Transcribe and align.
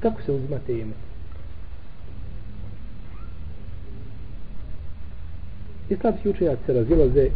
Kako 0.00 0.22
se 0.22 0.32
uzima 0.32 0.58
tejemum? 0.66 0.94
Islamski 5.90 6.28
učenjaci 6.28 6.62
se 6.66 6.72
razilaze 6.72 7.30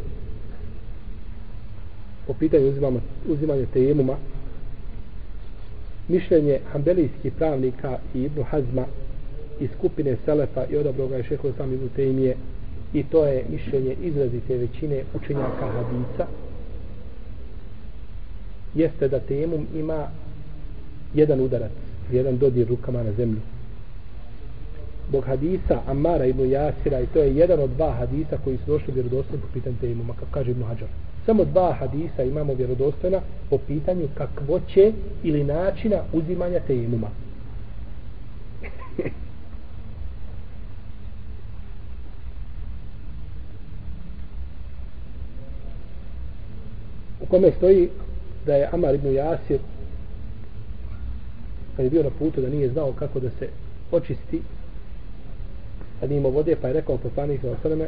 po 2.26 2.34
pitanju 2.34 2.68
uzimanja, 2.68 3.00
uzimanja 3.28 3.66
tejemuma 3.66 4.16
mišljenje 6.08 6.58
hambelijskih 6.72 7.32
pravnika 7.32 7.98
i 8.14 8.22
Ibnu 8.22 8.42
Hazma 8.42 8.84
iz 9.60 9.70
skupine 9.78 10.16
Selefa 10.24 10.66
i 10.70 10.76
odabroga 10.76 11.16
je 11.16 11.24
šeho 11.24 11.52
sam 11.56 11.72
Ibnu 11.72 11.88
Tejmije 11.96 12.36
i 12.92 13.02
to 13.02 13.26
je 13.26 13.44
mišljenje 13.50 13.96
izrazite 14.02 14.56
većine 14.56 15.02
učenjaka 15.14 15.66
hadisa 15.66 16.26
jeste 18.74 19.08
da 19.08 19.20
tejemum 19.20 19.66
ima 19.74 20.06
jedan 21.14 21.40
udarac, 21.40 21.72
jedan 22.12 22.38
dodir 22.38 22.68
rukama 22.68 23.02
na 23.02 23.12
zemlju. 23.12 23.40
Bog 25.12 25.24
hadisa 25.24 25.80
Amara 25.86 26.26
ibn 26.26 26.50
Jasira 26.50 27.00
i 27.00 27.06
to 27.06 27.18
je 27.18 27.36
jedan 27.36 27.60
od 27.60 27.70
dva 27.70 27.92
hadisa 27.92 28.38
koji 28.44 28.56
su 28.56 28.64
došli 28.66 28.94
vjerodostojno 28.94 29.42
po 29.42 29.52
pitanju 29.52 29.76
tejemuma, 29.80 30.14
kako 30.14 30.32
kaže 30.32 30.50
Ibn 30.50 30.62
Hajar. 30.62 30.88
Samo 31.26 31.44
dva 31.44 31.72
hadisa 31.72 32.22
imamo 32.22 32.54
vjerodostojna 32.54 33.20
po 33.50 33.58
pitanju 33.58 34.08
kakvoće 34.14 34.92
ili 35.22 35.44
načina 35.44 36.02
uzimanja 36.12 36.60
tejemuma. 36.66 37.08
u 47.20 47.26
kome 47.26 47.50
stoji 47.56 47.88
da 48.46 48.54
je 48.54 48.68
Amar 48.72 48.94
ibn 48.94 49.14
Jasir 49.14 49.58
kad 51.76 51.84
je 51.84 51.90
bio 51.90 52.02
na 52.02 52.10
putu 52.18 52.40
da 52.40 52.48
nije 52.48 52.68
znao 52.68 52.92
kako 52.92 53.20
da 53.20 53.30
se 53.30 53.48
očisti 53.92 54.42
kad 56.00 56.10
nije 56.10 56.18
imao 56.18 56.30
vode 56.30 56.56
pa 56.60 56.68
je 56.68 56.74
rekao 56.74 56.96
poslanik 56.96 57.40
sa 57.40 57.50
osrme 57.50 57.86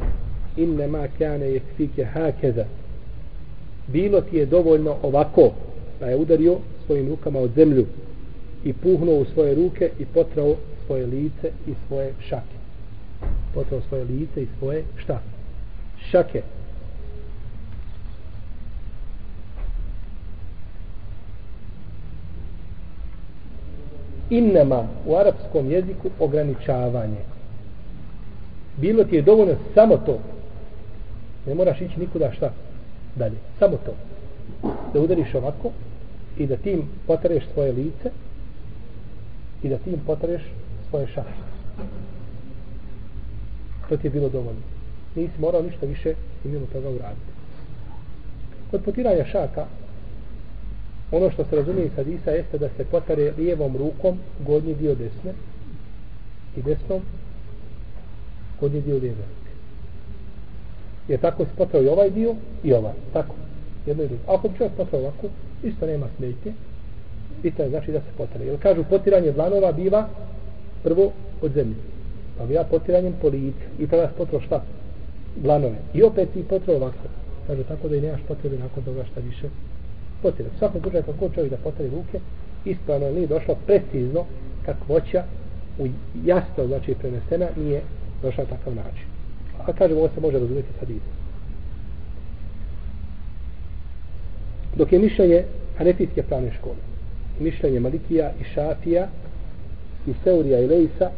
inne 0.57 0.87
ma 0.87 1.09
kane 1.19 1.51
je 1.51 1.61
fike 1.77 2.05
hakeza. 2.05 2.65
Bilo 3.87 4.21
ti 4.21 4.37
je 4.37 4.47
dovoljno 4.47 4.97
ovako 5.03 5.53
pa 6.01 6.07
je 6.07 6.17
udario 6.17 6.59
svojim 6.87 7.09
rukama 7.09 7.39
od 7.39 7.51
zemlju 7.57 7.87
i 8.65 8.73
puhnuo 8.73 9.19
u 9.19 9.25
svoje 9.25 9.55
ruke 9.55 9.91
i 9.99 10.05
potrao 10.07 10.57
svoje 10.87 11.07
lice 11.07 11.51
i 11.67 11.75
svoje 11.89 12.13
šake. 12.29 12.57
Potrao 13.55 13.81
svoje 13.89 14.05
lice 14.05 14.43
i 14.43 14.47
svoje 14.59 14.85
šta 14.97 15.23
šake. 16.11 16.43
Innama 24.31 24.87
u 25.07 25.17
arapskom 25.17 25.71
jeziku 25.71 26.11
ograničavanje. 26.19 27.21
Bilo 28.77 29.05
ti 29.05 29.17
je 29.17 29.23
dovoljno 29.23 29.55
samo 29.75 29.97
to. 29.97 30.19
Ne 31.47 31.55
moraš 31.55 31.81
ići 31.81 32.01
nikuda 32.01 32.33
šta 32.33 32.53
dalje. 33.17 33.37
Samo 33.59 33.77
to. 33.87 33.95
Da 34.93 35.01
udariš 35.01 35.35
ovako 35.35 35.71
i 36.39 36.47
da 36.47 36.57
tim 36.57 36.83
potreš 37.07 37.45
svoje 37.53 37.73
lice 37.73 38.11
i 39.63 39.69
da 39.69 39.79
tim 39.79 40.01
potreš 40.07 40.43
svoje 40.91 41.07
šaše. 41.07 41.45
To 43.89 43.97
ti 43.97 44.07
je 44.07 44.11
bilo 44.11 44.29
dovoljno. 44.29 44.61
Nisi 45.15 45.41
morao 45.41 45.63
ništa 45.63 45.87
više 45.87 46.15
i 46.45 46.49
mimo 46.49 46.67
toga 46.73 46.89
uraditi. 46.89 47.33
Kod 48.71 48.83
potiranja 48.85 49.25
šaka 49.25 49.67
ono 51.11 51.31
što 51.31 51.45
se 51.45 51.57
razumije 51.57 51.87
iz 51.87 51.93
hadisa 51.97 52.31
jeste 52.31 52.59
da 52.59 52.69
se 52.77 52.85
potare 52.85 53.33
lijevom 53.39 53.77
rukom 53.77 54.19
gornji 54.47 54.75
dio 54.75 54.95
desne 54.95 55.33
i 56.57 56.63
desnom 56.63 57.01
gornji 58.61 58.81
dio 58.81 58.95
lijeve 58.95 59.17
ruke. 59.17 59.51
Jer 61.09 61.21
tako 61.21 61.45
se 61.45 61.51
potao 61.57 61.83
i 61.83 61.89
ovaj 61.89 62.11
dio 62.11 62.35
i 62.65 62.73
ovaj. 62.73 62.93
Tako. 63.13 63.35
Jedno 63.87 64.03
i 64.03 64.09
drugo. 64.09 64.23
Ako 64.33 64.49
bi 64.49 64.59
čovjek 64.59 64.73
potao 64.77 65.01
ovako, 65.01 65.29
isto 65.63 65.87
nema 65.87 66.07
smetje. 66.17 66.53
I 67.43 67.51
to 67.51 67.63
je 67.63 67.71
znači 67.71 67.93
da 67.93 68.01
se 68.01 68.17
potare. 68.17 68.45
Jer 68.45 68.59
kažu 68.59 68.85
potiranje 68.91 69.33
dlanova 69.33 69.73
biva 69.73 70.09
prvo 70.83 71.13
od 71.43 71.53
zemlje. 71.53 71.77
Pa 72.39 72.47
bi 72.47 72.55
ja 72.55 72.65
potiranjem 72.65 73.15
po 73.21 73.29
licu. 73.29 73.67
I 73.79 73.87
tada 73.87 74.09
se 74.09 74.15
potrao 74.17 74.41
šta? 74.41 74.65
Dlanove. 75.37 75.77
I 75.95 76.03
opet 76.03 76.29
ti 76.33 76.45
potrao 76.49 76.77
ovako. 76.77 77.09
Kažu 77.47 77.63
tako 77.65 77.89
da 77.89 77.97
i 77.97 78.01
nemaš 78.01 78.21
potrebe 78.29 78.59
nakon 78.59 78.85
toga 78.85 79.05
šta 79.05 79.21
više 79.21 79.49
potire. 80.25 80.49
U 80.55 80.59
svakom 80.59 80.81
slučaju 80.81 81.03
kako 81.03 81.35
čovjek 81.35 81.51
da 81.51 81.65
potire 81.65 81.89
ruke, 81.89 82.21
ispravno 82.65 83.11
nije 83.11 83.27
došlo 83.27 83.55
precizno 83.67 84.25
kakvoća 84.67 85.25
u 85.79 85.87
jasno 86.25 86.67
znači 86.67 86.95
prenesena 86.95 87.49
nije 87.57 87.81
došla 88.23 88.45
takav 88.45 88.75
način. 88.75 89.07
A 89.67 89.73
kažemo 89.73 90.01
ovo 90.01 90.09
se 90.15 90.21
može 90.21 90.39
razumjeti 90.39 90.69
sad 90.81 90.91
i 90.91 90.99
Dok 94.77 94.93
je 94.93 94.99
mišljenje 94.99 95.45
Hanefijske 95.79 96.23
pravne 96.23 96.53
škole, 96.59 96.83
mišljenje 97.41 97.81
Malikija 97.81 98.33
i 98.41 98.45
Šafija 98.45 99.09
i 100.07 100.13
Seurija 100.25 100.61
i 100.61 100.67
Lejsa, 100.67 101.11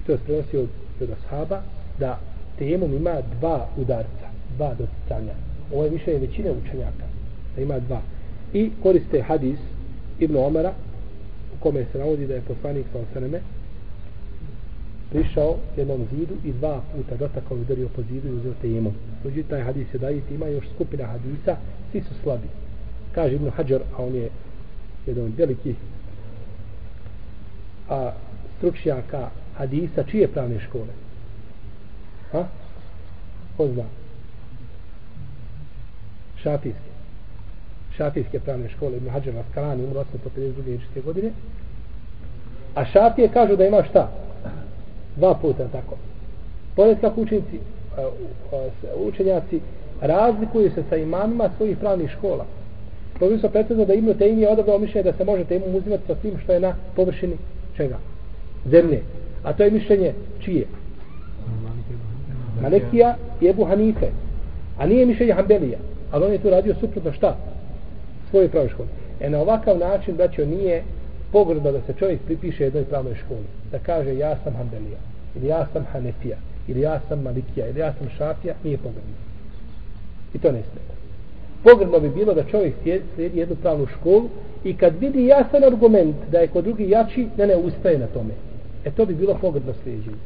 i 0.00 0.06
to 0.06 0.12
je 0.12 0.18
prenosi 0.18 0.56
od, 0.56 0.68
od 1.00 1.08
Ashaba, 1.10 1.62
da 1.98 2.18
temom 2.58 2.94
ima 2.94 3.14
dva 3.38 3.68
udarca, 3.76 4.26
dva 4.56 4.74
doticanja. 4.78 5.34
Ovo 5.72 5.84
je 5.84 5.90
mišljenje 5.90 6.26
većine 6.26 6.50
učenjaka 6.50 7.09
da 7.56 7.62
ima 7.62 7.78
dva. 7.78 8.00
I 8.52 8.70
koriste 8.82 9.22
hadis 9.22 9.58
Ibn 10.18 10.36
Omara 10.36 10.72
u 11.54 11.62
kome 11.62 11.84
se 11.92 11.98
navodi 11.98 12.26
da 12.26 12.34
je 12.34 12.40
poslanik 12.40 12.86
sa 12.92 12.98
osaneme 12.98 13.40
prišao 15.10 15.56
jednom 15.76 16.06
zidu 16.10 16.34
i 16.44 16.52
dva 16.52 16.82
puta 16.96 17.16
dotakao 17.16 17.56
i 17.56 17.60
udario 17.60 17.88
po 17.88 18.02
zidu 18.02 18.28
i 18.28 18.32
uzeo 18.32 18.52
tejemom. 18.62 18.92
Međutim, 19.24 19.50
taj 19.50 19.62
hadis 19.62 19.94
je 19.94 19.98
daji, 19.98 20.22
ima 20.30 20.46
još 20.46 20.64
skupina 20.74 21.06
hadisa, 21.06 21.56
svi 21.90 22.00
su 22.00 22.14
slabi. 22.22 22.48
Kaže 23.14 23.34
Ibn 23.34 23.50
Hajar, 23.50 23.80
a 23.96 24.02
on 24.02 24.14
je 24.14 24.30
jedan 25.06 25.24
od 25.24 25.38
velikih 25.38 25.76
a, 27.88 28.12
stručnjaka 28.56 29.30
hadisa, 29.56 30.04
čije 30.10 30.28
pravne 30.28 30.60
škole? 30.60 30.92
Ha? 32.32 32.46
Ko 33.56 33.68
zna? 33.68 33.84
Šafijski 36.42 36.90
šafijske 37.96 38.40
pravne 38.40 38.68
škole 38.68 38.96
Ibn 38.96 39.08
Hađar 39.08 39.34
Askalani 39.36 39.84
umro 39.84 40.04
852. 40.36 41.04
godine 41.04 41.30
a 42.74 42.84
šafije 42.84 43.28
kažu 43.28 43.56
da 43.56 43.66
ima 43.66 43.82
šta 43.90 44.10
dva 45.16 45.34
puta 45.34 45.68
tako 45.68 45.96
pored 46.76 47.00
kako 47.00 47.20
učenci 47.20 47.60
učenjaci 49.06 49.60
razlikuju 50.00 50.70
se 50.70 50.82
sa 50.88 50.96
imamima 50.96 51.50
svojih 51.56 51.78
pravnih 51.78 52.10
škola 52.10 52.44
to 53.18 53.28
bi 53.28 53.38
se 53.38 53.48
pretredno 53.48 53.84
da 53.84 53.94
Ibn 53.94 54.14
Tejmi 54.18 54.42
je 54.42 54.48
odabrao 54.48 54.78
mišljenje 54.78 55.10
da 55.10 55.16
se 55.16 55.24
može 55.24 55.44
tejmu 55.44 55.66
uzimati 55.66 56.02
sa 56.06 56.14
svim 56.20 56.38
što 56.42 56.52
je 56.52 56.60
na 56.60 56.74
površini 56.96 57.36
čega? 57.76 57.98
zemlje 58.66 59.02
a 59.42 59.52
to 59.52 59.62
je 59.62 59.70
mišljenje 59.70 60.12
čije? 60.40 60.66
Malekija 62.62 63.16
i 63.40 63.46
Ebu 63.46 63.64
Hanife 63.64 64.06
a 64.78 64.86
nije 64.86 65.06
mišljenje 65.06 65.32
Hanbelija 65.32 65.78
ali 66.10 66.24
on 66.24 66.32
je 66.32 66.38
tu 66.38 66.50
radio 66.50 66.74
suprotno 66.80 67.12
šta? 67.12 67.36
Svoje 68.30 68.48
pravoj 68.48 68.68
školi. 68.68 68.88
E 69.20 69.30
na 69.30 69.38
ovakav 69.38 69.78
način, 69.78 70.16
braćo, 70.16 70.44
nije 70.44 70.82
pogrdno 71.32 71.72
da 71.72 71.80
se 71.80 71.94
čovjek 71.98 72.20
pripiše 72.26 72.64
jednoj 72.64 72.84
pravnoj 72.84 73.14
školi. 73.14 73.46
Da 73.72 73.78
kaže 73.78 74.16
ja 74.16 74.36
sam 74.44 74.54
Hanbelija, 74.54 74.98
ili 75.36 75.46
ja 75.46 75.66
sam 75.72 75.86
Hanefija, 75.92 76.36
ili 76.68 76.80
ja 76.80 77.00
sam 77.08 77.22
Malikija, 77.22 77.68
ili 77.68 77.80
ja 77.80 77.94
sam 77.98 78.08
Šafija, 78.18 78.54
nije 78.64 78.76
pogrdno. 78.76 79.16
I 80.34 80.38
to 80.38 80.52
ne 80.52 80.62
smeta. 80.62 80.94
Pogrdno 81.64 82.00
bi 82.00 82.08
bilo 82.08 82.34
da 82.34 82.44
čovjek 82.44 82.74
slijedi 83.14 83.38
jednu 83.38 83.56
pravnu 83.56 83.86
školu 83.86 84.28
i 84.64 84.76
kad 84.76 84.98
vidi 85.00 85.26
jasan 85.26 85.64
argument 85.64 86.16
da 86.30 86.38
je 86.38 86.48
kod 86.48 86.64
drugi 86.64 86.90
jači, 86.90 87.28
ne 87.36 87.46
ne 87.46 87.56
ustaje 87.56 87.98
na 87.98 88.06
tome. 88.06 88.34
E 88.84 88.90
to 88.90 89.06
bi 89.06 89.14
bilo 89.14 89.34
pogrdno 89.40 89.72
slijedženje. 89.82 90.16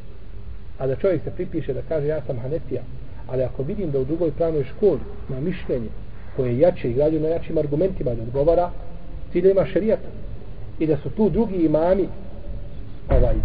A 0.77 0.87
da 0.87 0.95
čovjek 0.95 1.23
se 1.23 1.31
pripiše 1.31 1.73
da 1.73 1.81
kaže 1.89 2.07
ja 2.07 2.21
sam 2.27 2.39
Hanefija, 2.39 2.81
ali 3.27 3.43
ako 3.43 3.63
vidim 3.63 3.91
da 3.91 3.99
u 3.99 4.05
drugoj 4.05 4.31
pravnoj 4.31 4.63
školi 4.63 4.99
na 5.29 5.39
mišljenje 5.39 5.89
koje 6.35 6.51
je 6.51 6.59
jače 6.59 6.89
i 6.89 6.93
građu 6.93 7.19
na 7.19 7.27
jačim 7.27 7.57
argumentima 7.57 8.13
da 8.13 8.23
odgovara 8.23 8.71
ciljima 9.31 9.65
šerijata 9.65 10.09
i 10.79 10.87
da 10.87 10.97
su 10.97 11.09
tu 11.09 11.29
drugi 11.29 11.65
imami 11.65 12.07
ovaj, 13.09 13.35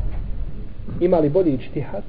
imali 1.01 1.29
bolji 1.29 1.55
ičtihad 1.55 2.03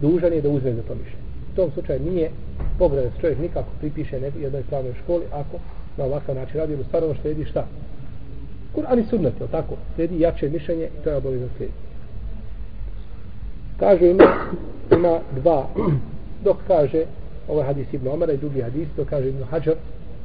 dužan 0.00 0.32
je 0.32 0.40
da 0.40 0.48
uzme 0.48 0.74
za 0.74 0.82
to 0.82 0.94
mišljenje. 0.94 1.28
U 1.52 1.56
tom 1.56 1.70
slučaju 1.70 2.00
nije 2.00 2.30
pogled 2.78 3.04
da 3.04 3.10
se 3.10 3.20
čovjek 3.20 3.38
nikako 3.38 3.68
pripiše 3.78 4.20
nekoj 4.20 4.42
jednoj 4.42 4.62
pravnoj 4.62 4.94
školi 5.02 5.24
ako 5.32 5.56
na 5.96 6.04
ovakav 6.04 6.34
način 6.34 6.60
radi 6.60 6.72
ili 6.72 6.84
stvarno 6.84 7.14
slijedi 7.22 7.44
šta? 7.44 7.66
Kur'an 8.76 9.00
i 9.00 9.06
sunnet, 9.10 9.40
je 9.40 9.46
tako? 9.46 9.74
Slijedi 9.94 10.20
jače 10.20 10.48
mišljenje 10.48 10.84
i 10.84 11.04
to 11.04 11.10
je 11.10 11.16
obavezno 11.16 11.48
slijedi. 11.56 11.74
Kažu 13.78 14.04
ima, 14.04 14.24
ima 14.92 15.18
dva, 15.40 15.66
dok 16.44 16.56
kaže 16.66 17.04
ovaj 17.48 17.66
hadis 17.66 17.92
Ibn 17.92 18.08
Omara 18.08 18.32
i 18.32 18.36
drugi 18.36 18.60
hadis, 18.60 18.88
to 18.96 19.04
kaže 19.04 19.28
Ibn 19.28 19.42
Hajar, 19.50 19.76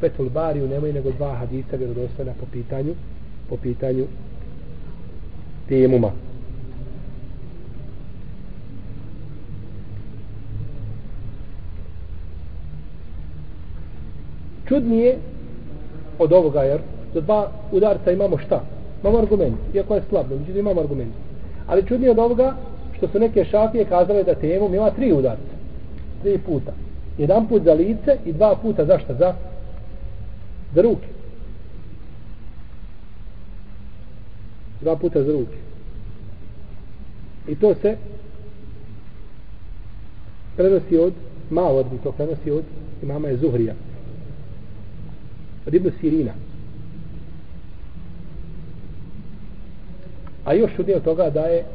Petul 0.01 0.29
Bariju 0.29 0.67
nemoj 0.67 0.93
nego 0.93 1.11
dva 1.11 1.35
hadisa 1.35 1.75
vjerodostojna 1.75 2.31
po 2.39 2.45
pitanju, 2.51 2.93
po 3.49 3.57
pitanju 3.57 4.05
tejemuma. 5.69 6.11
Čudnije 14.67 15.17
od 16.19 16.33
ovoga, 16.33 16.63
jer 16.63 16.81
za 17.13 17.21
dva 17.21 17.51
udarca 17.71 18.11
imamo 18.11 18.37
šta? 18.37 18.63
Imamo 19.01 19.17
argument, 19.17 19.55
iako 19.73 19.95
je 19.95 20.01
slabno, 20.09 20.35
međutim 20.35 20.59
imamo 20.59 20.81
argument. 20.81 21.13
Ali 21.67 21.85
čudnije 21.87 22.11
od 22.11 22.19
ovoga, 22.19 22.55
što 22.97 23.07
su 23.07 23.19
neke 23.19 23.45
šafije 23.45 23.85
kazale 23.85 24.23
da 24.23 24.35
temu 24.35 24.75
ima 24.75 24.91
tri 24.91 25.11
udarca. 25.11 25.53
Tri 26.21 26.37
puta. 26.37 26.71
Jedan 27.17 27.47
put 27.47 27.63
za 27.63 27.73
lice 27.73 28.17
i 28.25 28.33
dva 28.33 28.55
puta 28.55 28.85
za 28.85 28.99
šta? 28.99 29.13
Za, 29.13 29.35
za 30.75 30.81
ruke. 30.81 31.07
Dva 34.81 34.95
puta 34.95 35.23
za 35.23 35.31
ruke. 35.31 35.57
I 37.47 37.55
to 37.55 37.75
se 37.81 37.97
prenosi 40.55 40.97
od 40.97 41.13
Mavardi, 41.49 41.97
to 42.03 42.11
prenosi 42.11 42.51
od 42.51 42.63
imama 43.03 43.27
je 43.27 43.37
Zuhrija. 43.37 43.73
Od 45.67 45.73
Ibn 45.73 45.91
Sirina. 46.01 46.31
A 50.45 50.53
još 50.53 50.75
čudnije 50.75 50.97
od 50.97 51.03
toga 51.03 51.29
da 51.29 51.41
je 51.41 51.65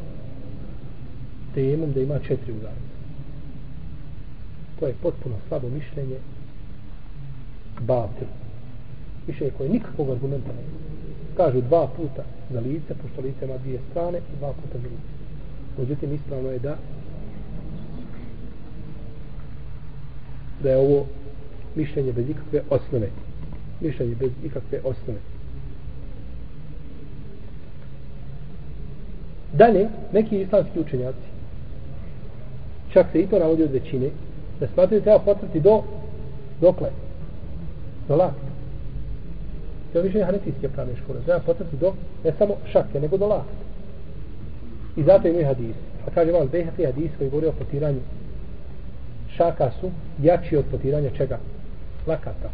temom 1.55 1.93
da 1.93 2.01
ima 2.01 2.19
četiri 2.19 2.53
udara. 2.53 2.88
To 4.81 4.87
je 4.87 4.95
potpuno 5.03 5.35
slabo 5.49 5.69
mišljenje 5.69 6.17
batil. 7.81 8.27
Mišljenje 9.27 9.53
koje 9.59 9.71
nikakvog 9.71 10.11
argumenta 10.11 10.49
nema. 10.49 10.79
Kažu 11.37 11.61
dva 11.61 11.89
puta 11.97 12.25
za 12.51 12.61
lice, 12.61 12.95
pošto 13.03 13.21
lice 13.21 13.45
ima 13.45 13.57
dvije 13.57 13.81
strane 13.91 14.19
i 14.19 14.37
dva 14.39 14.53
puta 14.53 14.79
za 14.79 14.89
lice. 14.89 15.19
Međutim, 15.79 16.15
ispravno 16.15 16.51
je 16.51 16.59
da 16.59 16.77
da 20.63 20.71
je 20.71 20.77
ovo 20.77 21.07
mišljenje 21.75 22.13
bez 22.13 22.31
ikakve 22.31 22.63
osnove. 22.71 23.09
Mišljenje 23.81 24.15
bez 24.15 24.31
ikakve 24.45 24.79
osnove. 24.85 25.19
Dalje, 29.53 29.89
neki 30.13 30.41
islamski 30.41 30.81
učenjaci, 30.81 31.29
čak 32.93 33.07
se 33.13 33.21
i 33.21 33.27
to 33.27 33.39
navodi 33.39 33.63
od 33.63 33.71
većine, 33.71 34.11
da 34.61 34.67
smatraju 34.75 35.03
treba 35.03 35.19
potrati 35.19 35.61
do 35.61 35.83
dokle? 36.61 36.91
Do 38.09 38.17
lakta. 38.17 38.49
To 39.93 39.99
je 39.99 40.05
više 40.05 40.25
hanetijske 40.25 40.69
pravne 40.69 40.97
škole. 40.97 41.21
Treba 41.25 41.41
potrati 41.41 41.77
do, 41.77 41.93
ne 42.25 42.33
samo 42.39 42.55
šake, 42.73 43.01
nego 43.01 43.17
do 43.17 43.27
lakta. 43.27 43.53
I 44.97 45.03
zato 45.03 45.29
imaju 45.29 45.47
hadis. 45.47 45.77
Pa 46.05 46.11
kaže 46.11 46.33
vam, 46.33 46.49
Behati 46.49 46.85
hadis 46.85 47.11
koji 47.19 47.31
govori 47.31 47.47
o 47.47 47.53
potiranju 47.53 48.01
šaka 49.37 49.71
su 49.81 49.91
jači 50.23 50.57
od 50.57 50.65
potiranja 50.71 51.11
čega? 51.17 51.39
Lakata. 52.07 52.51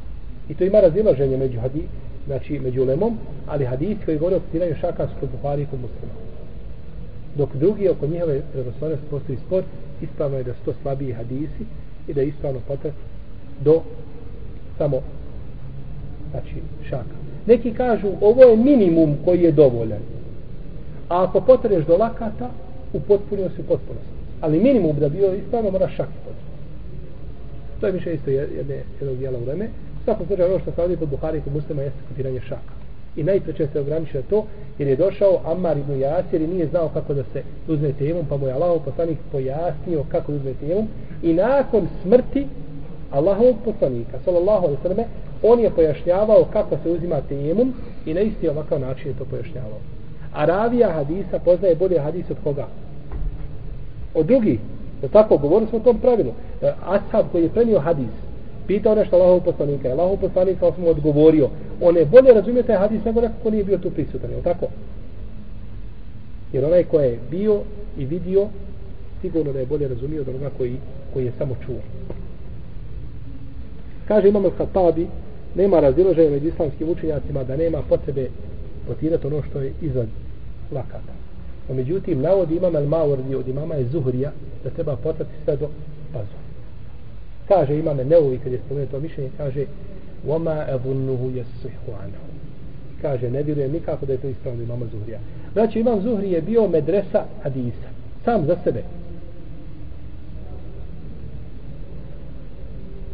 I 0.49 0.55
to 0.55 0.65
ima 0.65 0.81
razilaženje 0.81 1.37
među 1.37 1.61
hadis, 1.61 1.89
znači 2.27 2.59
među 2.59 2.85
lemom, 2.85 3.19
ali 3.47 3.65
hadis 3.65 3.99
koji 4.05 4.19
govori 4.19 4.37
o 4.37 4.41
potiranju 4.41 4.75
šaka 4.81 5.07
su 5.07 5.15
kod 5.21 5.29
Buhari 5.31 5.63
i 5.63 5.67
kod 5.67 5.81
muslima. 5.81 6.13
Dok 7.37 7.55
drugi 7.55 7.89
oko 7.89 8.07
njihove 8.07 8.41
predoslovnosti 8.53 9.07
postoji 9.11 9.39
spor, 9.47 9.63
ispravno 10.03 10.37
je 10.37 10.45
da 10.45 10.55
su 10.55 10.61
to 10.65 10.73
slabiji 10.83 11.13
hadisi 11.13 11.65
i 12.09 12.15
da 12.15 12.21
je 12.21 12.27
ispravno 12.27 12.61
potret 12.69 12.95
do 13.65 13.83
samo 14.79 15.01
znači 16.31 16.55
šaka. 16.89 17.17
Neki 17.47 17.75
kažu 17.75 18.09
ovo 18.21 18.43
je 18.43 18.57
minimum 18.57 19.17
koji 19.25 19.43
je 19.43 19.53
dovoljan. 19.53 20.01
A 21.09 21.25
ako 21.25 21.41
potreš 21.41 21.87
do 21.87 21.97
lakata, 21.97 22.51
upotpunio 22.93 23.49
se 23.49 23.63
potpunost. 23.63 24.07
Ali 24.41 24.61
minimum 24.61 24.97
da 24.99 25.09
bio 25.09 25.35
ispravno 25.35 25.71
mora 25.71 25.89
šaka 25.89 26.13
potpuno. 26.25 26.55
To 27.81 27.87
je 27.87 27.93
više 27.93 28.15
isto 28.15 28.31
jedne, 28.31 28.83
jednog 29.01 29.19
dijela 29.19 29.39
u 29.39 29.45
vreme. 29.45 29.69
Svako 30.05 30.25
slučaj 30.27 30.47
ono 30.47 30.59
što 30.59 30.73
se 30.73 30.83
ovdje 30.83 30.97
kod 30.97 31.09
Buhari 31.09 31.39
i 31.39 31.41
kod 31.41 31.53
muslima 31.53 31.83
jeste 31.83 31.99
kopiranje 32.09 32.41
šaka. 32.41 32.84
I 33.17 33.23
najpreče 33.23 33.69
se 33.73 33.81
ograničio 33.81 34.23
to 34.31 34.45
jer 34.79 34.89
je 34.89 34.97
došao 34.97 35.41
Ammar 35.45 35.79
ibn 35.79 36.01
Jasir 36.01 36.43
i 36.43 36.47
nije 36.47 36.67
znao 36.67 36.89
kako 36.89 37.15
da 37.15 37.23
se 37.33 37.43
uzme 37.69 37.93
temom, 37.93 38.27
pa 38.29 38.37
mu 38.37 38.47
je 38.47 38.53
Allahov 38.53 38.79
poslanik 38.79 39.19
pojasnio 39.33 40.05
kako 40.09 40.33
uzme 40.33 40.53
temom 40.61 40.89
i 41.23 41.33
nakon 41.33 41.89
smrti 42.03 42.47
Allahovog 43.11 43.57
poslanika, 43.65 44.19
sallallahu 44.25 44.67
alaihi 44.67 44.83
sallam, 44.83 45.07
on 45.43 45.61
je 45.61 45.71
pojašnjavao 45.71 46.45
kako 46.53 46.77
se 46.83 46.91
uzima 46.91 47.21
temom 47.29 47.75
i 48.07 48.15
na 48.15 48.21
isti 48.21 48.49
ovakav 48.49 48.81
način 48.81 49.09
je 49.09 49.19
to 49.19 49.25
pojašnjavao. 49.25 49.79
A 50.33 50.45
ravija 50.45 50.93
hadisa 50.93 51.39
poznaje 51.39 51.75
bolje 51.75 51.99
hadis 51.99 52.31
od 52.31 52.37
koga? 52.45 52.67
Od 54.15 54.27
drugih. 54.27 54.61
Je 55.03 55.09
tako, 55.09 55.39
govorili 55.39 55.69
smo 55.69 55.79
o 55.79 55.83
tom 55.83 55.99
pravilu. 55.99 56.33
E, 56.63 56.73
Ashab 56.87 57.27
koji 57.33 57.43
je 57.43 57.49
prenio 57.49 57.81
hadis, 57.81 58.11
pitao 58.67 58.95
nešto 58.95 59.17
Allahov 59.17 59.41
poslanika, 59.41 59.89
Allahov 59.89 60.17
poslanik 60.17 60.59
kao 60.61 60.73
smo 60.73 60.89
odgovorio, 60.89 61.49
on 61.81 61.97
je 61.97 62.05
bolje 62.05 62.33
razumio 62.33 62.63
taj 62.63 62.77
hadis 62.77 63.05
nego 63.05 63.21
neko 63.21 63.35
ko 63.43 63.51
nije 63.51 63.65
bio 63.65 63.79
tu 63.79 63.91
prisutan, 63.91 64.31
je 64.31 64.43
tako? 64.43 64.67
Jer 66.53 66.65
onaj 66.65 66.85
ko 66.85 67.01
je 67.01 67.19
bio 67.31 67.61
i 67.99 68.05
vidio, 68.05 68.49
sigurno 69.21 69.53
da 69.53 69.59
je 69.59 69.67
bolje 69.67 69.89
razumio 69.89 70.21
od 70.21 70.29
onoga 70.29 70.51
koji, 70.59 70.77
koji 71.13 71.25
je 71.25 71.33
samo 71.39 71.57
čuo. 71.67 71.81
Kaže 74.09 74.29
imamo 74.29 74.51
Hatabi, 74.59 75.07
nema 75.55 75.81
razdiloženja 75.81 76.31
među 76.31 76.49
islamskim 76.49 76.89
učenjacima 76.89 77.45
da 77.45 77.57
nema 77.57 77.83
potrebe 77.89 78.29
potirati 78.87 79.27
ono 79.27 79.43
što 79.43 79.61
je 79.61 79.73
izvan 79.83 80.07
lakata. 80.73 81.15
No, 81.69 81.75
međutim, 81.75 82.21
navodi 82.21 82.57
imam 82.57 82.73
al-Mawardi 82.73 83.37
od 83.39 83.49
imama 83.49 83.75
je 83.75 83.89
Zuhrija 83.89 84.33
da 84.65 84.71
treba 84.71 84.97
potrati 84.97 85.31
sve 85.45 85.57
do 85.57 85.69
pazu. 86.13 86.37
kaže 87.49 87.79
imame 87.79 88.05
Neuvi 88.05 88.39
kad 88.39 88.53
je 88.53 88.61
spomenuo 88.67 88.91
to 88.91 89.01
mišljenje 89.01 89.31
kaže 89.37 89.65
وَمَا 90.28 90.76
أَظُنُّهُ 90.76 91.32
يَسُحُ 91.36 91.80
عَنْهُ 91.88 92.24
kaže 93.02 93.30
ne 93.30 93.44
vjerujem 93.44 93.72
nikako 93.72 94.06
da 94.06 94.14
je 94.14 94.20
to 94.20 94.28
ispravno 94.28 94.64
imamo 94.64 94.86
Zuhrija 94.92 95.20
znači 95.54 95.80
imam 95.80 96.02
Zuhri 96.02 96.32
je 96.32 96.42
bio 96.42 96.68
medresa 96.68 97.26
hadisa 97.44 97.90
sam 98.26 98.46
za 98.46 98.58
sebe 98.64 98.84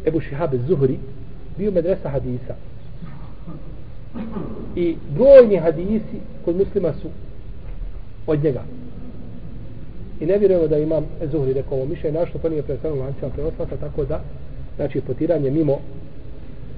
Ebu 0.06 0.20
Šihabe 0.20 0.58
Zuhri 0.68 0.98
bio 1.58 1.70
medresa 1.70 2.08
hadisa 2.08 2.54
i 4.76 4.96
brojni 5.16 5.56
hadisi 5.56 6.20
kod 6.44 6.56
muslima 6.56 6.92
su 6.92 7.08
od 8.26 8.44
njega 8.44 8.62
I 10.20 10.26
ne 10.26 10.38
vjerujemo 10.38 10.66
da 10.66 10.78
imam 10.78 11.04
Zuhri 11.32 11.52
rekao 11.52 11.78
ovo 11.78 11.86
mišljenje, 11.86 12.18
našto 12.18 12.38
to 12.38 12.48
nije 12.48 12.62
predstavljeno 12.62 13.04
lancima 13.04 13.30
prenoslata, 13.30 13.76
tako 13.76 14.04
da, 14.04 14.20
znači, 14.76 15.00
potiranje 15.00 15.50
mimo, 15.50 15.78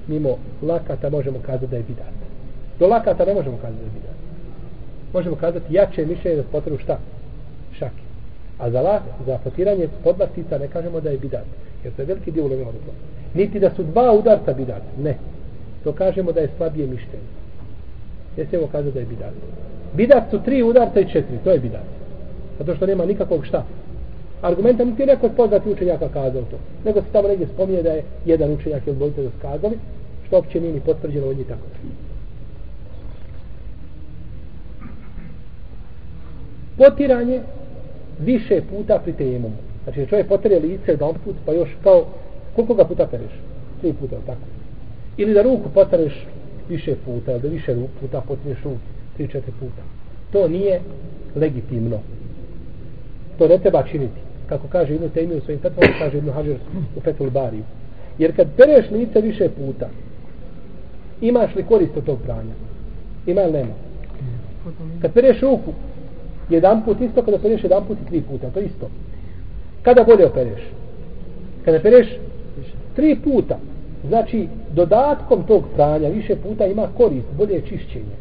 mimo 0.08 0.38
lakata 0.62 1.10
možemo 1.10 1.38
kazati 1.46 1.66
da 1.66 1.76
je 1.76 1.82
bidat. 1.82 2.14
Do 2.78 2.86
lakata 2.86 3.24
ne 3.24 3.34
možemo 3.34 3.56
kazati 3.56 3.78
da 3.78 3.84
je 3.84 3.90
bidat. 3.94 4.16
Možemo 5.12 5.36
kazati 5.36 5.74
jače 5.74 6.06
mišljenje 6.06 6.36
da 6.36 6.42
potrebu 6.42 6.78
šta? 6.78 6.98
Šaki. 7.78 8.04
A 8.58 8.70
za, 8.70 8.80
lak, 8.80 9.02
za 9.26 9.38
potiranje 9.44 9.88
podlastica 10.04 10.58
ne 10.58 10.68
kažemo 10.68 11.00
da 11.00 11.10
je 11.10 11.18
bidat. 11.18 11.44
Jer 11.84 11.92
to 11.92 12.02
je 12.02 12.06
veliki 12.06 12.30
dio 12.30 12.44
ulema 12.44 12.68
od. 12.68 12.74
Niti 13.34 13.60
da 13.60 13.70
su 13.70 13.82
dva 13.82 14.12
udarca 14.12 14.52
bidat. 14.52 14.82
Ne. 14.98 15.16
To 15.84 15.92
kažemo 15.92 16.32
da 16.32 16.40
je 16.40 16.50
slabije 16.56 16.86
mišljenje. 16.86 17.28
Ne 18.36 18.46
smijemo 18.46 18.66
kazati 18.66 18.94
da 18.94 19.00
je 19.00 19.06
bidat. 19.06 19.32
Bidat 19.94 20.30
su 20.30 20.42
tri 20.42 20.62
udarca 20.62 21.00
i 21.00 21.08
četiri. 21.12 21.38
To 21.44 21.50
je 21.50 21.58
bidat. 21.58 21.86
Zato 22.58 22.74
što 22.74 22.86
nema 22.86 23.04
nikakvog 23.04 23.46
šta. 23.46 23.64
Argumenta 24.44 24.84
niti 24.84 25.02
je 25.02 25.06
neko 25.06 25.26
od 25.26 25.32
poznati 25.36 25.70
učenjaka 25.70 26.08
kazao 26.08 26.42
to. 26.42 26.58
Nego 26.84 27.00
se 27.00 27.06
tamo 27.12 27.28
negdje 27.28 27.46
spominje 27.46 27.82
da 27.82 27.92
je 27.92 28.02
jedan 28.24 28.52
učenjak 28.52 28.86
ili 28.86 28.96
dvojice 28.96 29.22
da 29.22 29.30
skazali, 29.38 29.78
što 30.26 30.38
opće 30.38 30.60
nije 30.60 30.72
ni 30.72 30.80
potvrđeno 30.80 31.26
od 31.26 31.36
njih 31.36 31.46
tako. 31.46 31.66
Potiranje 36.76 37.40
više 38.20 38.62
puta 38.70 38.98
pri 38.98 39.12
tejemom. 39.12 39.52
Znači 39.84 40.06
čovjek 40.06 40.28
potire 40.28 40.58
lice 40.58 40.90
jedan 40.90 41.14
put, 41.24 41.36
pa 41.46 41.52
još 41.52 41.68
kao, 41.82 42.04
koliko 42.56 42.74
ga 42.74 42.84
puta 42.84 43.06
pereš? 43.06 43.32
Tri 43.80 43.92
puta, 43.92 44.16
tako. 44.26 44.46
Ili 45.16 45.34
da 45.34 45.42
ruku 45.42 45.68
potareš 45.74 46.26
više 46.68 46.94
puta, 47.04 47.32
ili 47.32 47.40
da 47.40 47.48
više 47.48 47.76
puta 48.00 48.20
potireš 48.20 48.62
ruku, 48.64 48.78
tri, 49.16 49.28
četiri 49.28 49.52
puta. 49.60 49.82
To 50.32 50.48
nije 50.48 50.80
legitimno 51.36 51.98
to 53.38 53.48
ne 53.48 53.58
treba 53.58 53.82
činiti. 53.82 54.23
Kako 54.54 54.68
kaže 54.68 54.94
Ibn 54.94 55.08
Taymi 55.14 55.34
u 55.34 55.40
svojim 55.40 55.60
fetvama, 55.60 55.92
kaže 55.98 56.18
Ibn 56.18 56.30
Hajar 56.30 56.56
u 56.96 57.00
Fethul 57.00 57.30
Bariju. 57.30 57.62
Jer 58.18 58.36
kad 58.36 58.46
pereš 58.56 58.90
lice 58.90 59.20
više 59.20 59.48
puta, 59.48 59.88
imaš 61.20 61.54
li 61.54 61.64
korist 61.64 61.96
od 61.96 62.04
tog 62.04 62.18
pranja? 62.24 62.54
Ima 63.26 63.42
ili 63.42 63.52
nema? 63.52 63.74
Kad 65.02 65.12
pereš 65.12 65.40
ruku, 65.40 65.72
jedan 66.50 66.84
put 66.84 67.00
isto, 67.00 67.22
kada 67.22 67.38
pereš 67.38 67.62
jedan 67.62 67.84
put 67.84 67.98
i 68.02 68.06
tri 68.06 68.20
puta, 68.20 68.50
to 68.50 68.60
isto. 68.60 68.90
Kada 69.82 70.04
bolje 70.04 70.26
opereš? 70.26 70.62
Kada 71.64 71.80
pereš 71.80 72.08
tri 72.96 73.16
puta, 73.24 73.58
znači 74.08 74.48
dodatkom 74.74 75.42
tog 75.42 75.64
pranja 75.74 76.08
više 76.08 76.36
puta 76.36 76.66
ima 76.66 76.88
korist, 76.96 77.26
bolje 77.38 77.54
je 77.54 77.66
čišćenje. 77.68 78.16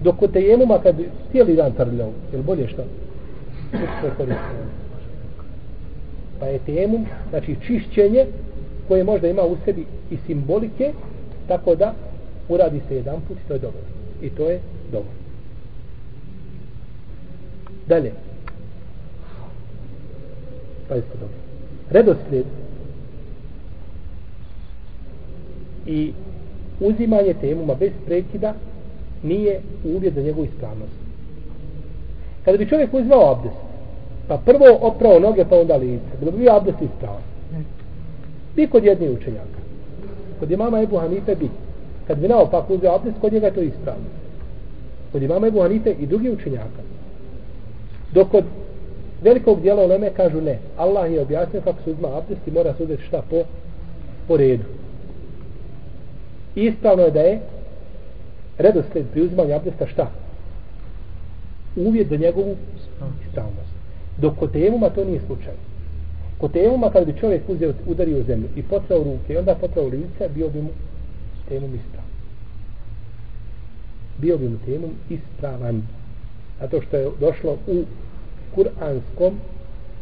Dok 0.00 0.16
kod 0.16 0.32
tejemuma 0.32 0.78
kad 0.82 0.96
cijeli 1.30 1.56
dan 1.56 1.72
trljao, 1.72 2.10
je 2.32 2.42
bolje 2.42 2.68
što? 2.68 2.82
Što 3.70 4.10
koristimo? 4.16 4.87
Pa 6.40 6.46
je 6.46 6.58
tejemum, 6.58 7.06
znači 7.30 7.56
čišćenje 7.66 8.26
koje 8.88 9.04
možda 9.04 9.28
ima 9.28 9.42
u 9.42 9.56
sebi 9.64 9.86
i 10.10 10.16
simbolike, 10.26 10.92
tako 11.48 11.74
da 11.74 11.94
uradi 12.48 12.80
se 12.88 12.96
jedan 12.96 13.20
put 13.28 13.38
i 13.38 13.48
to 13.48 13.54
je 13.54 13.58
dobro. 13.58 13.80
I 14.22 14.30
to 14.30 14.50
je 14.50 14.60
dobro. 14.92 15.10
Dalje. 17.86 18.12
Pa 20.88 20.94
dobro. 20.94 21.36
Redoslijed 21.90 22.44
i 25.86 26.12
uzimanje 26.80 27.34
temuma 27.40 27.74
bez 27.74 27.92
prekida 28.06 28.54
nije 29.22 29.60
uvjet 29.84 30.14
za 30.14 30.20
njegovu 30.20 30.44
ispravnost. 30.44 30.92
Kada 32.44 32.58
bi 32.58 32.68
čovjek 32.68 32.94
uzmao 32.94 33.32
abdest, 33.32 33.67
pa 34.28 34.36
prvo 34.36 34.78
oprao 34.80 35.18
noge, 35.18 35.44
pa 35.44 35.56
onda 35.56 35.76
lice, 35.76 36.16
bilo 36.20 36.30
bi 36.32 36.38
bio 36.38 36.56
abdest 36.56 36.78
ispravan. 36.82 37.22
Bi 38.56 38.66
kod 38.66 38.84
jedne 38.84 39.10
učenjaka. 39.10 39.58
Kod 40.40 40.50
imama 40.50 40.82
Ebu 40.82 40.98
Hanife 40.98 41.34
bi. 41.34 41.50
Kad 42.06 42.18
bi 42.18 42.28
naopak 42.28 42.70
uzeo 42.70 42.94
abdest, 42.94 43.16
kod 43.20 43.32
njega 43.32 43.46
je 43.46 43.54
to 43.54 43.62
ispravno. 43.62 44.08
Kod 45.12 45.22
imama 45.22 45.46
Ebu 45.46 45.60
Hanife 45.60 45.90
i 46.00 46.06
drugi 46.06 46.30
učenjaka. 46.30 46.82
Dok 48.12 48.30
kod 48.30 48.44
velikog 49.22 49.60
dijela 49.60 49.84
uleme 49.84 50.10
kažu 50.10 50.40
ne. 50.40 50.58
Allah 50.76 51.12
je 51.12 51.22
objasnio 51.22 51.62
kako 51.62 51.82
se 51.82 51.90
uzma 51.90 52.08
abdest 52.18 52.40
i 52.46 52.50
mora 52.50 52.74
se 52.74 52.82
uzeti 52.82 53.02
šta 53.02 53.22
po, 53.30 53.42
po 54.28 54.36
redu. 54.36 54.64
Ispravno 56.54 57.02
je 57.02 57.10
da 57.10 57.20
je 57.20 57.40
redosled 58.58 59.06
pri 59.12 59.22
uzimanju 59.22 59.54
abdesta 59.54 59.86
šta? 59.86 60.10
Uvjet 61.76 62.08
za 62.08 62.16
njegovu 62.16 62.56
ispravnost. 63.26 63.77
Dok 64.18 64.38
kod 64.38 64.52
tejemuma 64.52 64.90
to 64.90 65.04
nije 65.04 65.20
slučaj. 65.26 65.54
Kod 66.38 66.52
tejemuma 66.52 66.90
kad 66.90 67.06
bi 67.06 67.20
čovjek 67.20 67.42
uzeo, 67.48 67.72
udario 67.86 68.18
u 68.18 68.22
zemlju 68.22 68.48
i 68.56 68.62
potrao 68.62 68.98
ruke 68.98 69.32
i 69.32 69.36
onda 69.36 69.54
potrao 69.54 69.86
lice, 69.86 70.28
bio 70.34 70.48
bi 70.48 70.62
mu 70.62 70.70
tejemum 71.48 71.74
ispravan. 71.74 72.10
Bio 74.18 74.38
bi 74.38 74.48
mu 74.48 74.58
tejemum 74.64 74.90
ispravan. 75.10 75.82
Zato 76.60 76.80
što 76.82 76.96
je 76.96 77.10
došlo 77.20 77.56
u 77.66 77.84
kuranskom 78.54 79.34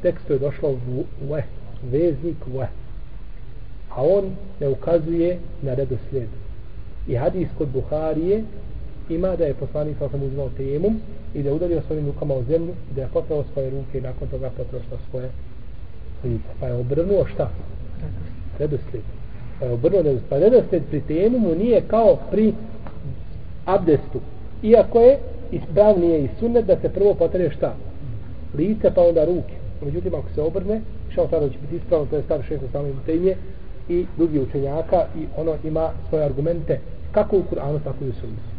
tekstu 0.03 0.33
je 0.33 0.39
došlo 0.39 0.71
v, 0.71 1.05
v, 1.29 1.43
veznik 1.91 2.37
v. 2.47 2.67
A 3.91 4.03
on 4.03 4.25
ne 4.61 4.69
ukazuje 4.69 5.39
na 5.63 5.75
redoslijed. 5.75 6.29
I 7.09 7.15
hadis 7.15 7.49
kod 7.59 7.69
Buharije 7.69 8.45
ima 9.09 9.37
da 9.37 9.45
je 9.45 9.55
poslanik 9.55 9.97
sa 9.99 10.09
sam 10.09 10.23
uzimao 10.23 10.51
temum 10.57 11.01
i 11.35 11.43
da 11.43 11.49
je 11.49 11.55
udario 11.55 11.83
svojim 11.87 12.07
rukama 12.07 12.35
u 12.35 12.43
zemlju 12.43 12.75
i 12.91 12.95
da 12.95 13.03
je 13.03 13.09
potrao 13.13 13.45
svoje 13.53 13.71
ruke 13.71 13.99
i 13.99 14.01
nakon 14.01 14.29
toga 14.29 14.51
potrao 14.57 14.81
što 14.87 14.97
svoje 15.11 15.31
lice. 16.25 16.49
Pa 16.61 16.67
je 16.67 16.75
obrnuo 16.75 17.27
šta? 17.27 17.51
Redoslijed. 18.59 19.05
Pa 19.61 19.67
je 19.67 19.73
obrnuo 19.73 20.03
redoslijed. 20.03 20.29
Pa 20.29 20.39
redoslijed 20.39 20.83
pri 20.91 21.01
temumu 21.01 21.55
nije 21.55 21.81
kao 21.81 22.19
pri 22.31 22.55
abdestu. 23.65 24.21
Iako 24.63 25.01
je 25.01 25.19
ispravnije 25.53 26.25
i 26.25 26.29
sunnet 26.41 26.67
da 26.67 26.77
se 26.81 26.89
prvo 26.89 27.15
potrije 27.15 27.51
šta? 27.51 27.75
Lice 28.55 28.91
pa 28.95 29.03
onda 29.03 29.25
ruke. 29.25 29.55
Međutim, 29.85 30.15
ako 30.15 30.29
se 30.35 30.43
obrne, 30.43 30.81
šao 31.15 31.27
tada 31.27 31.49
će 31.49 31.59
biti 31.59 31.77
ispravno, 31.77 32.07
to 32.07 32.17
je 32.17 32.23
stav 32.23 32.43
šesto 32.43 32.67
samim 32.73 33.01
temije 33.07 33.37
i 33.89 34.07
drugi 34.17 34.41
učenjaka 34.41 35.05
i 35.19 35.27
ono 35.37 35.55
ima 35.65 35.91
svoje 36.09 36.25
argumente 36.25 36.81
kako 37.13 37.37
u 37.37 37.43
Kur'anu, 37.51 37.79
tako 37.85 38.05
i 38.05 38.09
u 38.09 38.13
sunnetu. 38.13 38.56